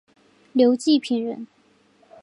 [0.53, 1.45] 刘季平人。